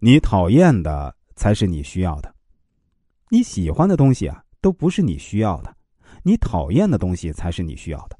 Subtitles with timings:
[0.00, 2.32] 你讨厌的才是你需要的。
[3.30, 5.70] 你喜欢的东西啊，都不是你需要的；
[6.22, 8.16] 你讨厌的东西才是你需要的。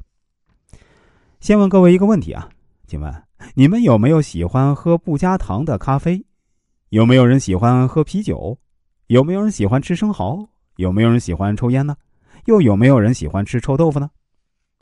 [1.39, 2.49] 先问各位一个问题啊，
[2.89, 3.23] 请问
[3.55, 6.25] 你们有没有喜欢喝不加糖的咖啡？
[6.89, 8.59] 有没有人喜欢喝啤酒？
[9.07, 10.49] 有没有人喜欢吃生蚝？
[10.77, 11.97] 有没有人喜欢抽烟呢？
[12.47, 14.11] 又有没有人喜欢吃臭豆腐呢？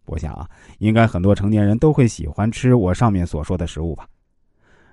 [0.06, 4.08] 我想啊，应该很多成年人都会喜欢吃我上面所说的食物吧。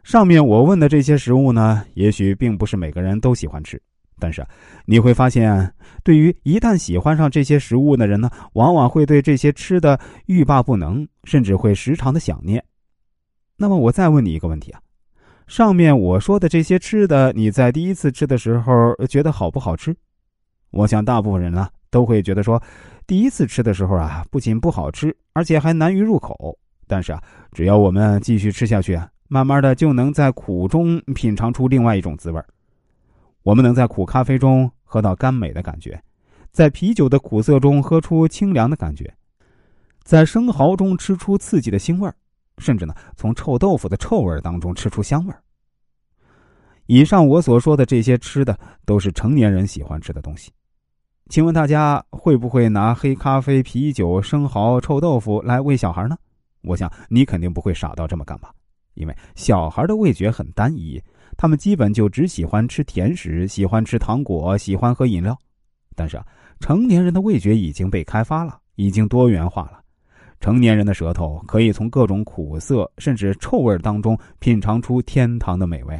[0.03, 3.81] 上面我问的这些食物呢，也许并不是每个人都喜欢吃。
[4.19, 4.45] 但是
[4.85, 12.63] 你会发现，对于一旦喜欢上这些食物的人呢，往往会对这些吃的欲罢不能，甚至会时常的想念。
[13.57, 14.79] 那么我再问你一个问题啊，
[15.47, 19.95] 上面我说的这些吃的，你在第一次吃的时候觉得好不好吃？
[20.71, 22.61] 我想大部分人呢都会觉得说，
[23.07, 26.57] 第一次吃的时候啊，不仅不好吃，而且还难于入口。
[26.87, 32.39] 但是啊，只要我们继续吃下去啊，慢慢的就能在苦中品尝出另外一种滋味
[33.41, 35.99] 我们能在苦咖啡中喝到甘美的感觉，
[36.51, 39.11] 在啤酒的苦涩中喝出清凉的感觉，
[40.03, 42.07] 在生蚝中吃出刺激的腥味
[42.59, 45.33] 甚至呢，从臭豆腐的臭味当中吃出香味
[46.85, 50.51] 以上我所说的这些吃的，都是成年人喜欢吃的东西。
[51.29, 56.15] 请问大家会不会拿黑咖啡、啤酒、生蚝、臭豆腐来喂小孩呢？
[56.61, 58.53] 我想你肯定不会傻到这么干吧，
[58.93, 61.01] 因为小孩的味觉很单一。
[61.35, 65.35] 他们基本就只喜欢吃甜食，喜欢吃糖果，喜欢喝饮料。
[65.95, 66.25] 但是啊，
[66.59, 69.81] 成年人的味觉已经被开发了，已经多元化了。
[70.39, 75.99] 成年人的舌头可以从各种苦涩甚至臭味当中品尝出天堂的美味。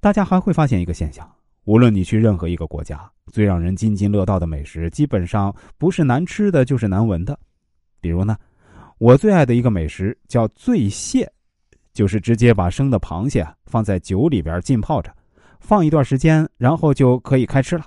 [0.00, 1.26] 大家还会发现一个现象：
[1.64, 7.38] 无论你去任何一个国家，最让人津津乐道的美食，基本上不是难吃的，就是难闻的。
[8.02, 8.36] 比如呢，
[8.98, 11.26] 我最爱的一个美食叫醉蟹。
[11.94, 15.14] 就是直接把生的螃蟹放在酒里边浸泡着，
[15.60, 17.86] 放一段时间，然后就可以开吃了。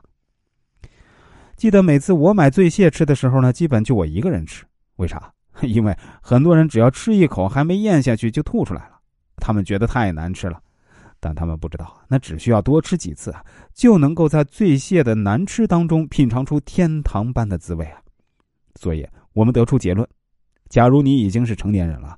[1.55, 4.65] 记得每次我买醉蟹吃的时候呢，基本就我一个人吃。
[4.95, 5.31] 为啥？
[5.61, 8.99] 因为很多人只要吃一口还没咽下去就吐出来了，
[9.37, 10.61] 他们觉得太难吃了。
[11.20, 13.33] 但他们不知道，那只需要多吃几次，
[13.73, 17.99] 就能够在醉蟹的难吃当中品尝出天堂般的滋味啊！
[18.80, 20.08] 所以我们得出结论：
[20.70, 22.15] 假如你已经是成年人了。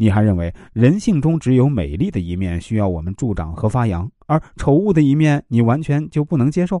[0.00, 6.80] 你还认为人性中只有美丽的一面需要我们助长和发扬，而丑恶的一面你完全就不能接受？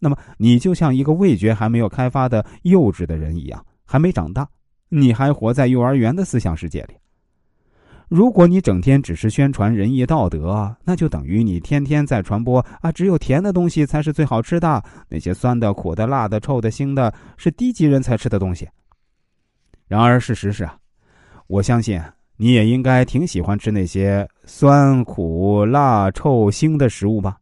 [0.00, 4.48] 那么你就像一个味觉还没有开发的幼稚的人一样，还没长大，
[4.88, 6.94] 你还活在幼儿园的思想世界里。
[8.08, 18.68] 如果你整天只是宣传仁义道德，那就等于你天天在传播啊，只有甜的东西才是最好吃的，那些酸的、苦的、辣的、臭的、腥的，是低级人才吃的东西。
[19.86, 20.76] 然而事实是啊，
[21.46, 22.02] 我相信。
[22.42, 27.36] 你也应该挺喜欢吃那些酸、苦、辣、臭、腥的食物吧？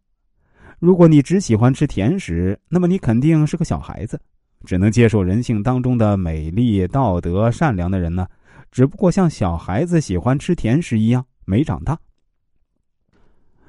[0.79, 4.21] 如果你只喜欢吃甜食，那么你肯定是个小孩子，
[4.67, 8.27] 只能接受人性当中的美丽、道德、善良的人呢。
[8.71, 11.99] 只不过像小孩子喜欢吃甜食一样，没长大。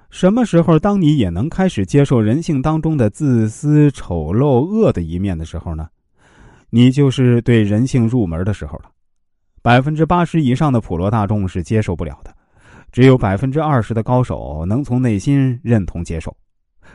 [0.10, 5.88] 什么时候，当你也能开始接受人性当中的自私、丑陋、恶的一面的时候呢？
[6.70, 8.92] 你就是对人性入门的时候了。
[9.62, 12.36] 百分之八十以上的普罗大众是接受不了的，
[12.92, 16.36] 只有百分之二十的高手能从内心认同接受。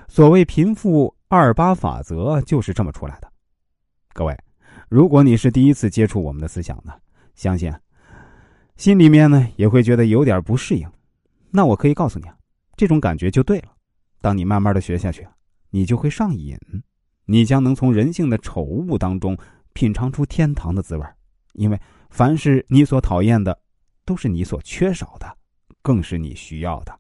[0.09, 3.31] 所谓贫富二八法则就是这么出来的。
[4.13, 4.37] 各位，
[4.89, 6.93] 如果你是第一次接触我们的思想呢，
[7.37, 7.73] 相信
[8.77, 10.89] 心里面呢也会觉得有点不适应。
[11.51, 12.37] 那我可以告诉你啊，
[12.77, 13.69] 这种感觉就对了。
[14.21, 15.25] 当你慢慢的学下去，
[15.71, 16.59] 你就会上瘾，
[17.27, 19.39] 你将能从人性的丑恶当中
[19.73, 21.07] 品尝出天堂的滋味，
[21.53, 21.81] 因为。
[22.17, 23.61] 凡是你所讨厌的，
[24.07, 25.37] 都是你所缺少的，
[25.83, 26.99] 更是你需要的。